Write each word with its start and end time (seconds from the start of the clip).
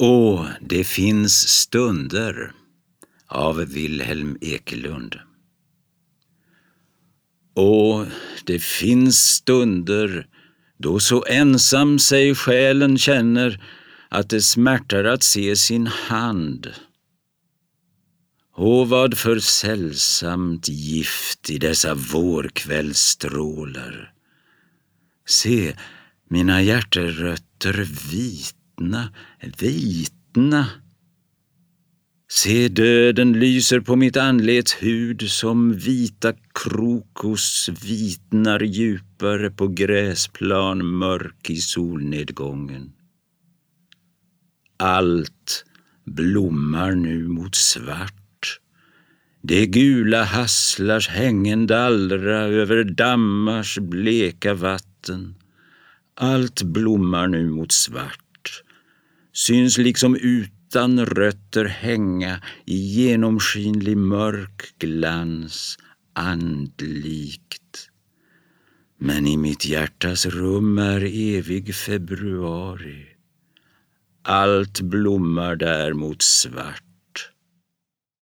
Åh, 0.00 0.46
det 0.60 0.84
finns 0.84 1.48
stunder 1.48 2.52
av 3.26 3.56
Wilhelm 3.56 4.38
Ekelund. 4.40 5.16
Åh, 7.54 8.06
det 8.44 8.62
finns 8.62 9.18
stunder 9.18 10.26
då 10.76 11.00
så 11.00 11.24
ensam 11.24 11.98
sig 11.98 12.34
själen 12.34 12.98
känner 12.98 13.64
att 14.08 14.30
det 14.30 14.40
smärtar 14.40 15.04
att 15.04 15.22
se 15.22 15.56
sin 15.56 15.86
hand. 15.86 16.72
Åh, 18.56 18.88
vad 18.88 19.18
för 19.18 19.38
sällsamt 19.38 20.68
gift 20.68 21.50
i 21.50 21.58
dessa 21.58 21.94
vårkvällsstrålar. 21.94 24.12
Se, 25.26 25.76
mina 26.28 26.62
hjärterötter 26.62 27.88
vitna, 28.78 29.10
vitna. 29.60 30.66
Se, 32.30 32.68
döden 32.68 33.32
lyser 33.32 33.80
på 33.80 33.96
mitt 33.96 34.16
anlets 34.16 34.74
hud 34.82 35.22
som 35.30 35.72
vita 35.72 36.32
krokus 36.54 37.68
vitnar 37.68 38.60
djupare 38.60 39.50
på 39.50 39.68
gräsplan 39.68 40.86
mörk 40.86 41.50
i 41.50 41.56
solnedgången. 41.56 42.92
Allt 44.76 45.64
blommar 46.04 46.92
nu 46.92 47.28
mot 47.28 47.54
svart. 47.54 48.60
Det 49.42 49.66
gula 49.66 50.24
hasslars 50.24 51.08
hängen 51.08 51.66
dallra 51.66 52.38
över 52.38 52.84
dammars 52.84 53.78
bleka 53.78 54.54
vatten. 54.54 55.34
Allt 56.14 56.62
blommar 56.62 57.28
nu 57.28 57.50
mot 57.50 57.72
svart, 57.72 58.27
syns 59.38 59.78
liksom 59.78 60.16
utan 60.16 61.06
rötter 61.06 61.64
hänga 61.64 62.42
i 62.64 62.76
genomskinlig 62.76 63.96
mörk 63.96 64.74
glans, 64.78 65.78
andlikt. 66.12 67.90
Men 68.98 69.26
i 69.26 69.36
mitt 69.36 69.66
hjärtas 69.66 70.26
rum 70.26 70.78
är 70.78 71.04
evig 71.36 71.74
februari. 71.74 73.06
Allt 74.22 74.80
blommar 74.80 75.56
där 75.56 75.92
mot 75.92 76.22
svart. 76.22 76.87